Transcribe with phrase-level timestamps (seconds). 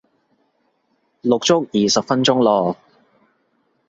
[1.21, 2.75] 錄足二十分鐘咯